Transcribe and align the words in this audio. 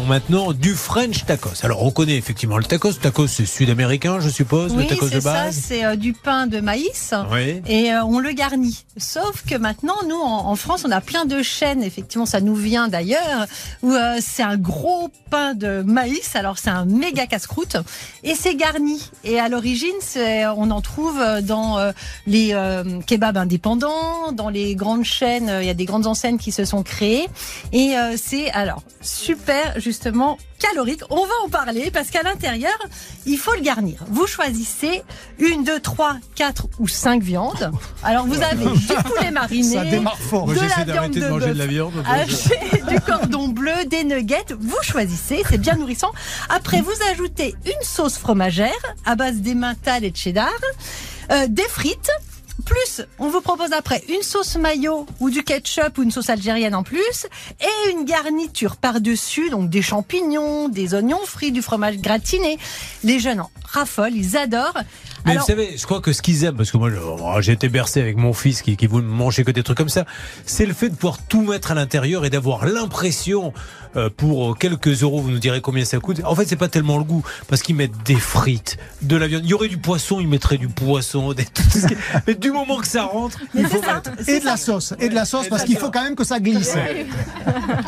parlons 0.00 0.06
maintenant 0.08 0.52
du 0.52 0.74
French 0.74 1.24
tacos. 1.26 1.64
Alors, 1.64 1.82
on 1.84 1.90
connaît 1.90 2.16
effectivement 2.16 2.58
le 2.58 2.64
tacos. 2.64 2.90
Le 2.90 2.94
tacos, 2.96 3.26
c'est 3.26 3.46
sud-américain, 3.46 4.18
je 4.20 4.28
suppose, 4.28 4.72
oui, 4.72 4.82
le 4.84 4.88
tacos 4.88 5.06
de 5.06 5.12
c'est 5.14 5.20
ça, 5.20 5.32
base. 5.32 5.62
c'est 5.66 5.84
euh, 5.84 5.96
du 5.96 6.12
pain 6.12 6.46
de 6.46 6.60
maïs 6.60 7.14
Oui. 7.32 7.60
et 7.66 7.92
euh, 7.92 8.04
on 8.04 8.18
le 8.18 8.32
garnit. 8.32 8.84
Sauf 8.96 9.42
que 9.46 9.56
maintenant, 9.56 9.96
nous, 10.08 10.16
en, 10.16 10.46
en 10.48 10.56
France, 10.56 10.84
on 10.86 10.90
a 10.90 11.00
plein 11.00 11.24
de 11.24 11.42
chaînes, 11.42 11.82
effectivement, 11.82 12.26
ça 12.26 12.40
nous 12.40 12.54
vient 12.54 12.88
d'ailleurs, 12.88 13.46
où 13.82 13.92
euh, 13.92 14.18
c'est 14.20 14.42
un 14.42 14.56
gros 14.56 15.10
pain 15.30 15.54
de 15.54 15.82
maïs, 15.82 16.34
alors 16.34 16.58
c'est 16.58 16.70
un 16.70 16.84
méga 16.84 17.26
casse-croûte, 17.26 17.76
et 18.24 18.34
c'est 18.34 18.54
garni. 18.56 19.10
Et 19.24 19.38
à 19.38 19.48
l'origine, 19.48 19.90
on 20.56 20.70
en 20.70 20.80
trouve 20.80 21.20
dans 21.42 21.78
les 22.26 22.56
kebabs 23.06 23.36
indépendants, 23.36 24.32
dans 24.32 24.48
les 24.48 24.74
grandes 24.74 25.04
chaînes, 25.04 25.52
il 25.60 25.66
y 25.66 25.70
a 25.70 25.74
des 25.74 25.84
grandes 25.84 26.06
enseignes 26.08 26.38
qui 26.38 26.50
se 26.50 26.64
sont 26.64 26.82
créées, 26.82 27.28
et 27.72 27.94
c'est 28.16 28.50
alors 28.50 28.82
super, 29.00 29.78
justement, 29.90 30.38
calorique. 30.60 31.02
On 31.10 31.26
va 31.26 31.34
en 31.44 31.48
parler 31.48 31.90
parce 31.90 32.10
qu'à 32.10 32.22
l'intérieur, 32.22 32.78
il 33.26 33.38
faut 33.38 33.52
le 33.54 33.60
garnir. 33.60 34.04
Vous 34.08 34.24
choisissez 34.28 35.02
une, 35.38 35.64
deux, 35.64 35.80
trois, 35.80 36.16
quatre 36.36 36.68
ou 36.78 36.86
cinq 36.86 37.22
viandes. 37.24 37.72
Alors 38.04 38.24
vous 38.24 38.40
avez 38.40 38.66
du 38.88 38.94
poulet 39.04 39.32
mariné, 39.32 39.74
Ça 39.74 39.84
démarre 39.84 40.16
fort. 40.18 40.46
De 40.46 40.54
la 40.54 40.84
viande 40.84 41.10
de 41.12 41.20
de 41.20 41.28
manger 41.28 41.48
de 41.54 41.58
la 41.58 41.66
viande. 41.66 41.92
haché, 42.06 42.54
du 42.88 43.00
cordon 43.00 43.48
bleu, 43.48 43.84
des 43.86 44.04
nuggets. 44.04 44.54
Vous 44.60 44.78
choisissez, 44.82 45.42
c'est 45.48 45.58
bien 45.58 45.74
nourrissant. 45.74 46.12
Après, 46.48 46.80
vous 46.82 46.94
ajoutez 47.10 47.56
une 47.66 47.82
sauce 47.82 48.16
fromagère 48.16 48.70
à 49.04 49.16
base 49.16 49.38
d'emmental 49.38 50.04
et 50.04 50.12
de 50.12 50.16
cheddar, 50.16 50.48
euh, 51.32 51.48
des 51.48 51.68
frites. 51.68 52.10
Plus, 52.64 53.02
on 53.18 53.28
vous 53.28 53.40
propose 53.40 53.72
après 53.72 54.02
une 54.08 54.22
sauce 54.22 54.56
mayo 54.56 55.06
ou 55.18 55.30
du 55.30 55.42
ketchup 55.42 55.98
ou 55.98 56.02
une 56.02 56.10
sauce 56.10 56.30
algérienne 56.30 56.74
en 56.74 56.82
plus 56.82 57.26
et 57.60 57.90
une 57.90 58.04
garniture 58.04 58.76
par-dessus, 58.76 59.50
donc 59.50 59.70
des 59.70 59.82
champignons, 59.82 60.68
des 60.68 60.94
oignons 60.94 61.24
frits, 61.24 61.52
du 61.52 61.62
fromage 61.62 61.98
gratiné. 61.98 62.58
Les 63.04 63.18
jeunes 63.18 63.40
en 63.40 63.50
raffolent, 63.64 64.14
ils 64.14 64.36
adorent. 64.36 64.78
Mais 65.24 65.32
Alors- 65.32 65.42
vous 65.42 65.46
savez, 65.48 65.76
je 65.76 65.84
crois 65.84 66.00
que 66.00 66.12
ce 66.12 66.22
qu'ils 66.22 66.44
aiment, 66.44 66.56
parce 66.56 66.70
que 66.70 66.76
moi 66.76 66.90
je- 66.90 67.40
j'ai 67.42 67.52
été 67.52 67.68
bercé 67.68 68.00
avec 68.00 68.16
mon 68.16 68.32
fils 68.32 68.62
qui, 68.62 68.76
qui 68.76 68.86
voulait 68.86 69.04
manger 69.06 69.44
que 69.44 69.50
des 69.50 69.62
trucs 69.62 69.76
comme 69.78 69.88
ça, 69.88 70.04
c'est 70.46 70.66
le 70.66 70.74
fait 70.74 70.88
de 70.88 70.94
pouvoir 70.94 71.18
tout 71.28 71.42
mettre 71.42 71.70
à 71.72 71.74
l'intérieur 71.74 72.24
et 72.24 72.30
d'avoir 72.30 72.64
l'impression, 72.66 73.52
euh, 73.96 74.08
pour 74.14 74.56
quelques 74.58 75.02
euros, 75.02 75.20
vous 75.20 75.30
nous 75.30 75.38
direz 75.38 75.60
combien 75.60 75.84
ça 75.84 75.98
coûte. 75.98 76.20
En 76.24 76.34
fait, 76.34 76.46
c'est 76.46 76.56
pas 76.56 76.68
tellement 76.68 76.96
le 76.98 77.04
goût, 77.04 77.22
parce 77.48 77.60
qu'ils 77.62 77.74
mettent 77.76 78.02
des 78.04 78.14
frites, 78.16 78.78
de 79.02 79.16
la 79.16 79.26
viande. 79.26 79.42
Il 79.44 79.50
y 79.50 79.54
aurait 79.54 79.68
du 79.68 79.78
poisson, 79.78 80.20
ils 80.20 80.28
mettraient 80.28 80.58
du 80.58 80.68
poisson, 80.68 81.32
des... 81.32 81.46
mais 82.26 82.34
du 82.34 82.50
moment 82.52 82.78
que 82.78 82.86
ça 82.86 83.04
rentre, 83.04 83.38
il 83.54 83.66
faut 83.66 83.80
mettre. 83.80 84.10
Et 84.28 84.40
de 84.40 84.44
la 84.44 84.56
sauce, 84.56 84.94
et 85.00 85.08
de 85.08 85.14
la 85.14 85.24
sauce, 85.24 85.48
parce 85.48 85.64
qu'il 85.64 85.76
faut 85.76 85.90
quand 85.90 86.02
même 86.02 86.14
que 86.16 86.24
ça 86.24 86.38
glisse. 86.40 86.74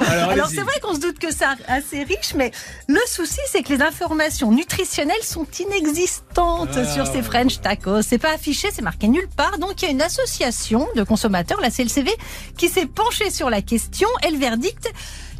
Alors, 0.08 0.48
c'est 0.48 0.60
vrai 0.62 0.80
qu'on 0.82 0.94
se 0.94 1.00
doute 1.00 1.18
que 1.18 1.32
c'est 1.32 1.44
assez 1.68 2.02
riche, 2.04 2.34
mais 2.36 2.50
le 2.88 3.00
souci 3.06 3.38
c'est 3.50 3.62
que 3.62 3.72
les 3.72 3.82
informations 3.82 4.50
nutritionnelles 4.52 5.22
sont 5.22 5.46
inexistantes 5.60 6.70
Ah. 6.76 6.84
sur 6.84 7.06
ces 7.06 7.21
French 7.22 7.60
tacos. 7.60 8.02
C'est 8.02 8.18
pas 8.18 8.32
affiché, 8.32 8.68
c'est 8.72 8.82
marqué 8.82 9.08
nulle 9.08 9.28
part. 9.36 9.58
Donc 9.58 9.82
il 9.82 9.86
y 9.86 9.88
a 9.88 9.90
une 9.90 10.02
association 10.02 10.86
de 10.94 11.02
consommateurs, 11.02 11.60
la 11.60 11.70
CLCV, 11.70 12.10
qui 12.56 12.68
s'est 12.68 12.86
penchée 12.86 13.30
sur 13.30 13.50
la 13.50 13.62
question 13.62 14.08
et 14.26 14.30
le 14.30 14.38
verdict. 14.38 14.92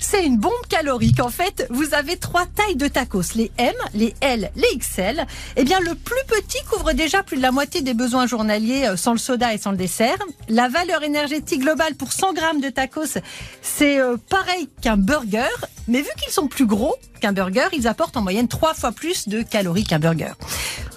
C'est 0.03 0.27
une 0.27 0.37
bombe 0.37 0.53
calorique. 0.69 1.21
En 1.21 1.29
fait, 1.29 1.67
vous 1.71 1.95
avez 1.95 2.17
trois 2.17 2.45
tailles 2.47 2.75
de 2.75 2.89
tacos. 2.89 3.35
Les 3.37 3.53
M, 3.57 3.73
les 3.95 4.15
L, 4.21 4.51
les 4.57 4.79
XL. 4.79 5.25
Eh 5.57 5.63
bien, 5.63 5.79
le 5.79 5.95
plus 5.95 6.21
petit 6.27 6.59
couvre 6.69 6.93
déjà 6.93 7.23
plus 7.23 7.37
de 7.37 7.43
la 7.43 7.53
moitié 7.53 7.83
des 7.83 7.95
besoins 7.95 8.27
journaliers 8.27 8.87
euh, 8.89 8.97
sans 8.97 9.13
le 9.13 9.19
soda 9.19 9.55
et 9.55 9.59
sans 9.59 9.71
le 9.71 9.77
dessert. 9.77 10.19
La 10.49 10.69
valeur 10.69 11.05
énergétique 11.05 11.61
globale 11.61 11.95
pour 11.95 12.13
100 12.13 12.33
grammes 12.33 12.61
de 12.61 12.69
tacos, 12.69 13.19
c'est 13.63 14.01
euh, 14.01 14.17
pareil 14.29 14.69
qu'un 14.81 14.97
burger. 14.97 15.47
Mais 15.87 16.01
vu 16.01 16.11
qu'ils 16.21 16.33
sont 16.33 16.49
plus 16.49 16.67
gros 16.67 16.97
qu'un 17.21 17.33
burger, 17.33 17.69
ils 17.73 17.87
apportent 17.87 18.17
en 18.17 18.23
moyenne 18.23 18.49
trois 18.49 18.75
fois 18.75 18.91
plus 18.91 19.29
de 19.29 19.43
calories 19.43 19.85
qu'un 19.85 20.01
burger. 20.01 20.33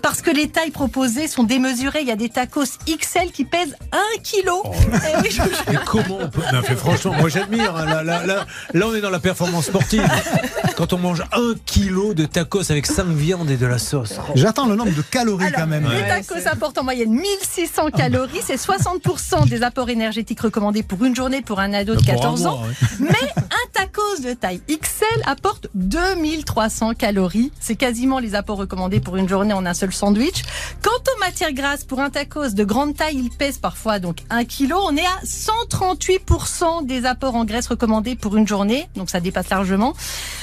Parce 0.06 0.22
que 0.22 0.30
les 0.30 0.50
tailles 0.50 0.70
proposées 0.70 1.28
sont 1.28 1.42
démesurées. 1.42 2.02
Il 2.02 2.08
y 2.08 2.12
a 2.12 2.16
des 2.16 2.30
tacos 2.30 2.78
XL 2.88 3.32
qui 3.34 3.44
pèsent 3.44 3.76
1 3.92 3.98
kg. 4.22 4.52
Eh 4.94 5.20
oui, 5.20 5.32
je 5.32 5.42
vous 5.42 5.50
jure. 5.50 5.64
Mais 5.68 5.78
comment 5.84 6.20
on 6.22 6.30
peut. 6.30 6.44
Non, 6.54 6.62
mais 6.70 6.76
franchement, 6.76 7.14
moi 7.14 7.28
j'admire. 7.28 7.76
hein, 7.76 7.86
là, 7.86 8.04
là, 8.04 8.24
là, 8.24 8.46
là, 8.72 8.88
on 8.88 8.94
est 8.94 9.02
dans 9.02 9.10
la 9.10 9.20
performance 9.20 9.66
sportive. 9.66 10.08
Quand 10.76 10.92
on 10.92 10.98
mange 10.98 11.24
un 11.32 11.54
kilo 11.66 12.14
de 12.14 12.26
tacos 12.26 12.70
avec 12.70 12.86
cinq 12.86 13.08
viandes 13.08 13.50
et 13.50 13.56
de 13.56 13.66
la 13.66 13.78
sauce. 13.78 14.16
J'attends 14.36 14.66
le 14.68 14.76
nombre 14.76 14.94
de 14.94 15.02
calories 15.02 15.46
Alors, 15.46 15.62
quand 15.62 15.68
même. 15.68 15.88
Les 15.90 16.02
tacos 16.02 16.48
apportent 16.52 16.78
en 16.78 16.84
moyenne 16.84 17.12
1600 17.12 17.92
calories. 17.92 18.42
C'est 18.44 18.58
60% 18.58 19.48
des 19.48 19.64
apports 19.64 19.90
énergétiques 19.90 20.42
recommandés 20.42 20.84
pour 20.84 21.06
une 21.06 21.16
journée 21.16 21.42
pour 21.42 21.62
un 21.62 21.72
ado 21.72 21.96
de 21.96 22.02
Pour 22.02 22.10
un 22.10 22.16
14 22.16 22.42
mois, 22.42 22.52
ans. 22.52 22.64
Mais 23.00 23.08
un 23.38 23.70
tacos 23.72 24.20
de 24.22 24.34
taille 24.34 24.60
XL 24.68 25.22
apporte 25.26 25.68
2300 25.76 26.94
calories. 26.96 27.54
C'est 27.62 27.78
quasiment 27.78 28.20
les 28.20 28.36
apports 28.36 28.58
recommandés 28.58 29.00
pour 29.00 29.16
une 29.16 29.30
journée 29.30 29.54
en 29.54 29.66
un 29.66 29.74
seul 29.74 29.94
sandwich. 29.94 30.44
Quant 30.82 30.92
aux 30.92 31.20
matières 31.22 31.54
grasses, 31.54 31.86
pour 31.86 32.02
un 32.02 32.10
tacos 32.10 32.50
de 32.50 32.64
grande 32.66 32.98
taille, 32.98 33.16
il 33.18 33.30
pèse 33.30 33.60
parfois 33.60 34.00
donc 34.00 34.18
1 34.30 34.44
kg. 34.44 34.74
On 34.74 34.98
est 34.98 35.06
à 35.06 35.24
138% 35.24 36.86
des 36.86 37.06
apports 37.06 37.36
en 37.36 37.46
graisse 37.46 37.68
recommandés 37.68 38.18
pour 38.18 38.36
une 38.36 38.46
journée. 38.48 38.90
Donc 38.98 39.10
ça 39.10 39.22
dépasse 39.22 39.50
largement. 39.50 39.94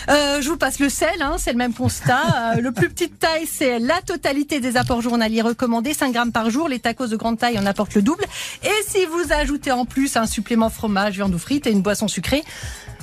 Euh, 0.08 0.21
je 0.40 0.48
vous 0.48 0.56
passe 0.56 0.78
le 0.78 0.88
sel, 0.88 1.20
hein, 1.20 1.36
c'est 1.38 1.52
le 1.52 1.58
même 1.58 1.74
constat. 1.74 2.54
Euh, 2.56 2.60
le 2.60 2.72
plus 2.72 2.88
petite 2.88 3.18
taille, 3.18 3.46
c'est 3.46 3.78
la 3.78 4.00
totalité 4.02 4.60
des 4.60 4.76
apports 4.76 5.00
journaliers 5.00 5.42
recommandés, 5.42 5.94
5 5.94 6.12
grammes 6.12 6.32
par 6.32 6.50
jour. 6.50 6.68
Les 6.68 6.78
tacos 6.78 7.06
de 7.06 7.16
grande 7.16 7.38
taille 7.38 7.58
en 7.58 7.66
apportent 7.66 7.94
le 7.94 8.02
double. 8.02 8.24
Et 8.62 8.82
si 8.86 9.06
vous 9.06 9.32
ajoutez 9.32 9.72
en 9.72 9.84
plus 9.84 10.16
un 10.16 10.26
supplément 10.26 10.70
fromage, 10.70 11.14
viande 11.14 11.34
ou 11.34 11.38
frites 11.38 11.66
et 11.66 11.70
une 11.70 11.82
boisson 11.82 12.08
sucrée, 12.08 12.42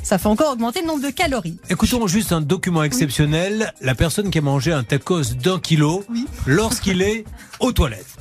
ça 0.03 0.17
fait 0.17 0.27
encore 0.27 0.53
augmenter 0.53 0.81
le 0.81 0.87
nombre 0.87 1.03
de 1.03 1.09
calories. 1.09 1.57
Écoutons 1.69 2.07
juste 2.07 2.31
un 2.31 2.41
document 2.41 2.83
exceptionnel. 2.83 3.73
La 3.81 3.95
personne 3.95 4.29
qui 4.29 4.39
a 4.39 4.41
mangé 4.41 4.71
un 4.71 4.83
tacos 4.83 5.35
d'un 5.41 5.59
kilo 5.59 6.05
lorsqu'il 6.45 7.01
est 7.01 7.25
aux 7.59 7.71
toilettes. 7.71 8.17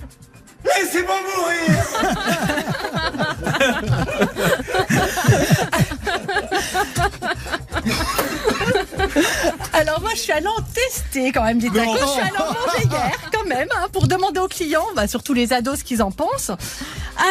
Laissez-moi 0.65 1.15
mourir 1.37 1.49
Alors 9.78 10.00
moi, 10.00 10.11
je 10.15 10.19
suis 10.21 10.33
allée 10.33 10.49
en 10.49 10.61
tester 10.61 11.31
quand 11.31 11.44
même 11.44 11.61
des 11.61 11.71
tacos. 11.71 11.93
Je 12.00 12.06
suis 12.06 12.21
allée 12.21 12.37
en 12.37 12.47
manger 12.47 12.84
hier 12.91 13.12
quand 13.33 13.47
même 13.47 13.69
hein, 13.77 13.87
pour 13.93 14.09
demander 14.09 14.41
aux 14.41 14.49
clients, 14.49 14.87
bah, 14.97 15.06
surtout 15.06 15.34
les 15.34 15.53
ados, 15.53 15.78
ce 15.78 15.84
qu'ils 15.84 16.03
en 16.03 16.11
pensent. 16.11 16.50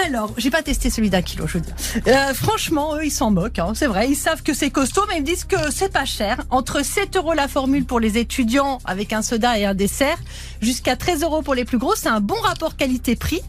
Alors, 0.05 0.33
j'ai 0.37 0.49
pas 0.49 0.63
testé 0.63 0.89
celui 0.89 1.09
d'un 1.09 1.21
kilo, 1.21 1.45
je 1.45 1.55
veux 1.57 1.59
dire. 1.59 1.75
Euh, 2.07 2.33
franchement, 2.33 2.95
eux, 2.95 3.05
ils 3.05 3.11
s'en 3.11 3.31
moquent. 3.31 3.59
hein, 3.59 3.73
c'est 3.75 3.87
vrai, 3.87 4.09
ils 4.09 4.15
savent 4.15 4.43
que 4.43 4.53
c'est 4.53 4.69
costaud, 4.69 5.01
mais 5.09 5.17
ils 5.17 5.21
me 5.21 5.25
disent 5.25 5.43
que 5.43 5.71
c'est 5.71 5.91
pas 5.91 6.05
cher. 6.05 6.37
Entre 6.49 6.83
7 6.85 7.17
euros 7.17 7.33
la 7.33 7.49
formule 7.49 7.85
pour 7.85 7.99
les 7.99 8.17
étudiants 8.17 8.79
avec 8.85 9.11
un 9.11 9.21
soda 9.21 9.57
et 9.59 9.65
un 9.65 9.73
dessert, 9.73 10.17
jusqu'à 10.61 10.95
13 10.95 11.23
euros 11.23 11.41
pour 11.41 11.53
les 11.53 11.65
plus 11.65 11.77
gros. 11.77 11.95
C'est 11.95 12.09
un 12.09 12.21
bon 12.21 12.39
rapport 12.41 12.77
qualité-prix. 12.77 13.41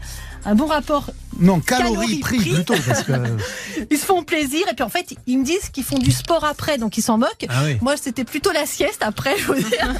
Un 0.45 0.55
bon 0.55 0.67
rapport 0.67 1.07
Non, 1.39 1.61
calories, 1.61 2.19
prix 2.19 2.39
prix. 2.39 2.51
plutôt, 2.55 2.75
parce 2.87 3.05
que 3.05 3.13
ils 3.91 3.99
se 3.99 4.05
font 4.05 4.25
plaisir 4.25 4.67
et 4.71 4.75
puis 4.75 4.83
en 4.83 4.89
fait 4.89 5.15
ils 5.27 5.39
me 5.39 5.45
disent 5.45 5.69
qu'ils 5.73 5.85
font 5.85 5.99
du 5.99 6.11
sport 6.11 6.45
après 6.45 6.79
donc 6.79 6.99
ils 6.99 7.03
s'en 7.03 7.19
moquent. 7.19 7.47
Ah 7.49 7.63
oui. 7.65 7.79
Moi 7.81 7.95
c'était 7.97 8.25
plutôt 8.25 8.51
la 8.51 8.67
sieste 8.67 9.03
après 9.03 9.37
je 9.39 9.53
veux 9.53 9.63
dire. 9.63 9.95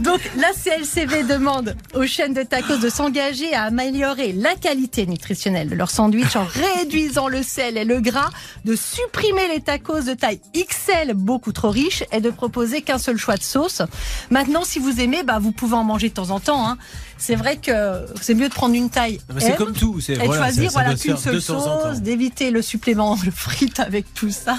donc 0.00 0.20
la 0.36 0.52
CLCV 0.52 1.24
demande 1.24 1.76
aux 1.94 2.06
chaînes 2.06 2.34
de 2.34 2.42
tacos 2.42 2.78
de 2.78 2.88
s'engager 2.88 3.52
à 3.54 3.64
améliorer 3.64 4.32
la 4.32 4.54
qualité 4.54 5.06
nutritionnelle 5.06 5.68
de 5.68 5.74
leur 5.74 5.90
sandwich 5.90 6.34
en 6.36 6.44
réduisant 6.78 7.28
le 7.28 7.42
sel 7.42 7.76
et 7.76 7.84
le 7.84 8.00
gras, 8.00 8.30
de 8.64 8.74
supprimer 8.74 9.48
les 9.48 9.60
tacos 9.60 10.00
de 10.00 10.14
taille 10.14 10.40
XL 10.54 11.12
beaucoup 11.14 11.52
trop 11.52 11.70
riches 11.70 12.04
et 12.12 12.20
de 12.20 12.30
proposer 12.30 12.82
qu'un 12.82 12.98
seul 12.98 13.18
choix 13.18 13.36
de 13.36 13.42
sauce. 13.42 13.82
Maintenant 14.30 14.64
si 14.64 14.78
vous 14.78 15.00
aimez 15.00 15.22
bah 15.24 15.38
vous 15.38 15.52
pouvez 15.52 15.74
en 15.74 15.84
manger 15.84 16.08
de 16.08 16.14
temps 16.14 16.30
en 16.30 16.40
temps 16.40 16.66
hein. 16.66 16.78
C'est 17.24 17.36
vrai 17.36 17.56
que 17.56 18.04
c'est 18.20 18.34
mieux 18.34 18.48
de 18.48 18.52
prendre 18.54 18.74
une 18.74 18.90
taille 18.90 19.20
C'est 19.38 19.54
comme 19.54 19.74
tout. 19.74 20.00
c'est- 20.00 20.14
et 20.14 20.18
de 20.18 20.24
voilà, 20.24 20.42
choisir 20.46 20.70
voilà 20.72 20.94
qu'une 20.96 21.16
seule 21.16 21.40
sauce, 21.40 22.00
d'éviter 22.00 22.50
le 22.50 22.62
supplément 22.62 23.14
de 23.14 23.30
frites 23.30 23.78
avec 23.78 24.12
tout 24.12 24.30
ça. 24.30 24.58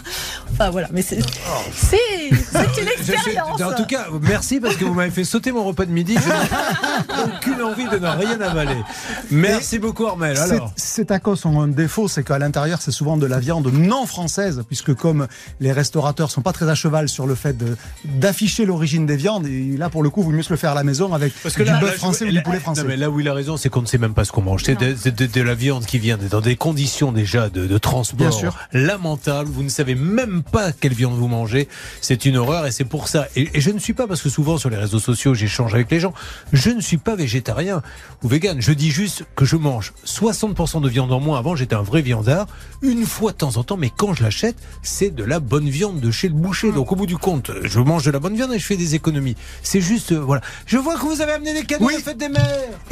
Enfin 0.54 0.69
voilà, 0.69 0.88
mais 0.94 1.01
c'est 1.01 1.18
une 1.18 1.24
Oh. 1.25 1.60
Suis- 1.75 1.98
expérience. 3.12 3.62
en 3.62 3.74
tout 3.75 3.86
cas, 3.86 4.07
merci 4.21 4.62
parce 4.62 4.77
que 4.77 4.86
vous 4.86 4.94
m'avez 4.94 5.12
fait 5.12 5.25
sauter 5.25 5.51
mon 5.51 5.65
repas 5.65 5.86
de 5.86 5.92
midi. 5.92 6.15
Je 6.15 6.30
n'ai 6.30 7.36
aucune 7.36 7.62
envie 7.62 7.86
de 7.89 7.98
ne 7.98 8.07
rien 8.07 8.39
avaler. 8.39 8.77
Merci 9.30 9.80
beaucoup, 9.80 10.06
Armel. 10.06 10.38
ces, 10.38 10.44
Alors, 10.54 10.71
ces 10.77 11.06
tacos 11.06 11.45
ont 11.45 11.62
un 11.62 11.68
défaut, 11.68 12.07
c'est 12.07 12.24
qu'à 12.24 12.39
l'intérieur, 12.39 12.81
c'est 12.81 12.92
souvent 12.92 13.18
de 13.18 13.25
la 13.25 13.39
viande 13.39 13.68
non 13.74 14.06
française, 14.06 14.63
puisque 14.68 14.94
comme 14.94 15.27
les 15.59 15.74
restaurateurs 15.74 16.31
sont 16.31 16.42
pas 16.42 16.54
très 16.54 16.69
à 16.69 16.75
cheval 16.75 17.09
sur 17.09 17.27
le 17.27 17.36
fait 17.36 17.57
d'afficher 18.06 18.66
l'origine 18.66 19.06
des 19.06 19.18
viandes, 19.18 19.48
et 19.48 19.75
là, 19.77 19.89
pour 19.89 20.01
le 20.04 20.09
coup, 20.09 20.24
vous 20.24 20.31
mieux 20.31 20.44
se 20.44 20.51
le 20.54 20.57
faire 20.57 20.71
à 20.71 20.75
la 20.75 20.83
maison 20.83 21.13
avec 21.13 21.33
Parce 21.44 21.56
que 21.56 21.63
du 21.63 21.69
là, 21.69 21.80
bœuf 21.80 21.95
français 21.95 22.25
ou 22.25 22.31
du 22.31 22.42
poulet 22.42 22.53
Français. 22.60 22.82
Non, 22.82 22.88
mais 22.88 22.98
là 22.98 23.10
où 23.10 23.20
il 23.20 23.28
a 23.28 23.34
raison, 23.34 23.58
c'est 23.58 23.70
qu'on 23.70 23.82
ne 23.82 23.86
sait 23.88 23.98
même 23.98 24.14
pas 24.14 24.26
ce 24.26 24.32
qu'on 24.32 24.42
mange. 24.42 24.64
C'est 24.64 24.78
de, 24.80 24.94
de- 25.10 25.26
de 25.26 25.42
la 25.42 25.56
viande 25.56 25.86
qui 25.86 26.00
vient 26.00 26.18
dans 26.18 26.42
des 26.42 26.56
conditions 26.56 27.12
déjà 27.12 27.50
de, 27.50 27.66
de 27.68 27.78
transport 27.78 28.18
Bien 28.18 28.32
sûr. 28.32 28.56
lamentables. 28.74 29.50
Vous 29.50 29.64
ne 29.64 29.70
savez 29.70 29.96
même 29.96 30.44
pas 30.44 30.72
quelle 30.72 30.94
viande 30.94 31.16
vous 31.16 31.28
mangez. 31.28 31.68
C'est 32.02 32.26
une 32.26 32.38
horreur 32.38 32.66
et 32.66 32.72
c'est 32.72 32.84
pour 32.86 33.08
ça. 33.08 33.28
Et, 33.36 33.50
et 33.54 33.62
je 33.62 33.72
ne 33.72 33.80
suis 33.80 33.94
pas, 33.94 34.08
parce 34.08 34.22
que 34.22 34.30
souvent 34.30 34.58
sur 34.58 34.70
les 34.70 34.78
réseaux 34.78 35.00
sociaux, 35.00 35.34
j'échange 35.34 35.74
avec 35.74 35.90
les 35.92 36.00
gens, 36.00 36.14
je 36.52 36.70
ne 36.70 36.82
suis 36.82 36.98
pas 36.98 37.16
végétarien 37.16 37.82
ou 38.24 38.28
vegan. 38.28 38.62
Je 38.62 38.72
dis 38.74 38.92
juste 38.92 39.24
que 39.36 39.46
je 39.46 39.56
mange 39.56 39.94
60% 40.06 40.82
de 40.82 40.90
viande 40.90 41.12
en 41.12 41.20
moins. 41.20 41.38
Avant, 41.40 41.56
j'étais 41.56 41.76
un 41.76 41.82
vrai 41.84 42.02
viandard. 42.02 42.48
Une 42.82 43.06
fois 43.06 43.32
de 43.32 43.38
temps 43.38 43.58
en 43.58 43.64
temps, 43.64 43.78
mais 43.78 43.90
quand 43.96 44.14
je 44.14 44.24
l'achète, 44.24 44.56
c'est 44.82 45.14
de 45.14 45.24
la 45.24 45.40
bonne 45.40 45.70
viande 45.70 46.00
de 46.00 46.12
chez 46.12 46.28
le 46.28 46.34
boucher. 46.36 46.72
Donc 46.72 46.92
au 46.92 46.96
bout 46.96 47.06
du 47.06 47.18
compte, 47.18 47.52
je 47.64 47.80
mange 47.80 48.04
de 48.04 48.12
la 48.12 48.20
bonne 48.20 48.36
viande 48.36 48.54
et 48.54 48.60
je 48.60 48.66
fais 48.66 48.78
des 48.78 48.96
économies. 48.96 49.36
C'est 49.64 49.82
juste, 49.82 50.12
euh, 50.12 50.20
voilà. 50.20 50.42
Je 50.66 50.78
vois 50.78 50.96
que 50.96 51.02
vous 51.06 51.22
avez 51.22 51.32
amené 51.34 51.54
des 51.54 51.64
cadeaux 51.64 51.86
Oui. 51.86 51.96
de 51.98 52.02
fête 52.02 52.18
des 52.18 52.30
mères. 52.30 52.43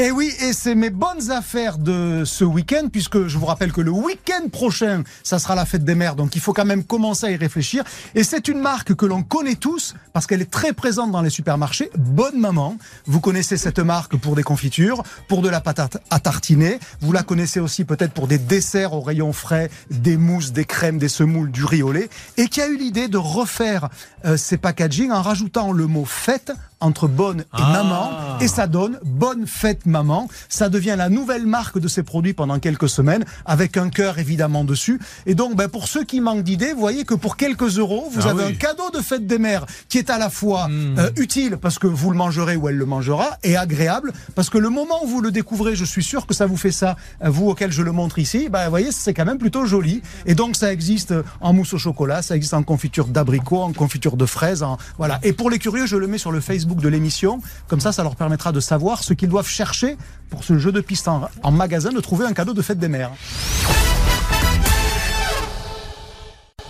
Et 0.02 0.10
oui, 0.10 0.34
et 0.42 0.52
c'est 0.52 0.74
mes 0.74 0.90
bonnes 0.90 1.30
affaires 1.30 1.78
de 1.78 2.24
ce 2.26 2.44
week-end, 2.44 2.88
puisque 2.92 3.28
je 3.28 3.38
vous 3.38 3.46
rappelle 3.46 3.72
que 3.72 3.82
le 3.82 3.92
week-end 3.92 4.50
prochain, 4.52 5.04
ça 5.22 5.38
sera 5.38 5.54
la 5.54 5.64
fête 5.64 5.84
des 5.84 5.94
mères, 5.94 6.16
donc 6.16 6.36
il 6.36 6.42
faut 6.42 6.54
quand 6.54 6.66
même 6.66 6.84
commencer 6.84 7.28
à 7.28 7.30
y 7.30 7.36
réfléchir. 7.36 7.84
Et 8.16 8.24
c'est 8.24 8.48
une 8.48 8.60
marque 8.60 8.96
que 8.96 9.06
l'on 9.06 9.22
connaît 9.22 9.54
tous, 9.54 9.94
parce 10.12 10.26
qu'elle 10.26 10.42
est 10.42 10.50
très 10.50 10.74
présente 10.74 11.12
dans 11.12 11.22
les 11.22 11.30
supermarchés, 11.30 11.92
Bonne 11.96 12.40
Maman. 12.40 12.78
Vous 13.06 13.20
connaissez 13.20 13.58
cette 13.58 13.78
marque 13.78 14.16
pour 14.18 14.36
des 14.36 14.42
confitures, 14.42 15.04
pour 15.28 15.44
de 15.44 15.50
la 15.50 15.62
patate 15.62 16.02
à 16.10 16.20
tartiner. 16.20 16.80
Vous 17.02 17.12
la 17.12 17.22
connaissez 17.22 17.60
aussi 17.60 17.86
peut-être 17.86 18.14
pour 18.14 18.26
des 18.26 18.40
desserts 18.40 18.94
au 18.94 19.02
rayon 19.02 19.34
frais, 19.34 19.70
des 19.92 20.18
mousses, 20.18 20.52
des 20.52 20.66
crèmes, 20.66 20.98
des 20.98 21.10
semoules, 21.10 21.52
du 21.52 21.64
riz 21.64 21.84
au 21.84 21.92
lait, 21.92 22.10
et 22.38 22.48
qui 22.48 22.60
a 22.60 22.68
eu 22.68 22.76
l'idée 22.76 23.08
de 23.08 23.18
refaire 23.18 23.90
euh, 24.26 24.36
ses 24.36 24.58
packaging 24.58 25.12
en 25.12 25.22
rajoutant 25.22 25.74
le 25.74 25.86
mot 25.86 26.06
fête 26.06 26.54
entre 26.82 27.08
bonne 27.08 27.42
et 27.42 27.44
Ah. 27.54 27.72
maman, 27.72 28.10
et 28.42 28.48
ça 28.48 28.68
donne 28.68 29.00
Bonne 29.06 29.48
Fête 29.48 29.86
Maman. 29.86 30.28
Ça 30.50 30.70
devient 30.70 30.96
la 30.98 31.10
nouvelle 31.10 31.46
marque 31.46 31.80
de 31.80 31.88
ces 31.88 32.04
produits 32.04 32.34
pendant 32.34 32.60
quelques 32.60 32.90
semaines, 32.90 33.24
avec 33.46 33.78
un 33.78 33.90
cœur 33.90 34.20
évidemment 34.20 34.64
dessus. 34.64 35.00
Et 35.26 35.36
donc, 35.36 35.56
ben, 35.56 35.68
pour 35.70 35.88
ceux 35.88 36.04
qui 36.04 36.22
manquent 36.22 36.44
d'idées, 36.44 36.74
vous 36.74 36.80
voyez 36.80 37.06
que 37.06 37.14
pour 37.14 37.38
quelques 37.38 37.78
euros, 37.78 38.08
vous 38.12 38.22
Ah 38.28 38.32
avez 38.32 38.46
oui. 38.46 38.52
un 38.52 38.56
cadeau 38.56 38.90
de 38.94 39.00
fête 39.00 39.26
des 39.28 39.38
mères 39.40 39.66
qui 39.90 39.98
est 39.98 40.10
à 40.10 40.18
la 40.18 40.30
fois 40.30 40.68
Mm. 40.68 41.00
euh, 41.00 41.10
utile 41.18 41.58
parce 41.58 41.80
que 41.80 41.88
vous 41.88 42.12
le 42.12 42.18
mangerez 42.18 42.56
ou 42.56 42.68
elle 42.68 42.78
le 42.78 42.86
mangera, 42.86 43.38
et 43.44 43.56
agréable 43.58 44.12
parce 44.36 44.50
que 44.50 44.58
le 44.58 44.70
moment 44.70 45.04
où 45.04 45.08
vous 45.08 45.22
le 45.22 45.32
découvrez, 45.32 45.76
je 45.76 45.86
suis 45.86 46.04
sûr 46.04 46.26
que 46.26 46.34
ça 46.34 46.46
vous 46.48 46.58
fait 46.58 46.72
ça, 46.72 46.96
euh, 47.24 47.30
vous 47.30 47.48
auquel 47.50 47.72
je 47.72 47.84
le 47.84 47.92
montre 47.92 48.20
ici, 48.20 48.50
ben, 48.50 48.64
vous 48.66 48.70
voyez, 48.72 48.92
c'est 48.92 49.14
quand 49.14 49.26
même 49.26 49.38
plutôt 49.38 49.66
joli. 49.66 50.02
Et 50.26 50.36
donc, 50.36 50.56
ça 50.56 50.74
existe 50.74 51.14
en 51.42 51.54
mousse 51.54 51.74
au 51.74 51.78
chocolat, 51.78 52.22
ça 52.22 52.36
existe 52.36 52.54
en 52.54 52.64
confiture 52.64 53.08
d'abricot, 53.08 53.62
en 53.62 53.74
confiture 53.74 54.18
de 54.18 54.26
fraises, 54.26 54.64
en, 54.64 54.78
voilà. 54.98 55.20
Et 55.24 55.34
pour 55.34 55.50
les 55.50 55.60
curieux, 55.60 55.86
je 55.86 55.96
le 55.98 56.08
mets 56.08 56.18
sur 56.18 56.32
le 56.32 56.40
De 56.76 56.88
l'émission. 56.88 57.42
Comme 57.68 57.80
ça, 57.82 57.92
ça 57.92 58.04
leur 58.04 58.16
permettra 58.16 58.52
de 58.52 58.60
savoir 58.60 59.04
ce 59.04 59.14
qu'ils 59.14 59.30
doivent 59.30 59.48
chercher 59.48 59.98
pour 60.30 60.44
ce 60.44 60.58
jeu 60.58 60.72
de 60.72 60.82
piste 60.82 61.08
en, 61.08 61.30
en 61.44 61.52
magasin, 61.52 61.92
de 61.92 62.00
trouver 62.00 62.26
un 62.26 62.34
cadeau 62.34 62.54
de 62.54 62.62
fête 62.62 62.80
des 62.80 62.88
mères. 62.88 63.12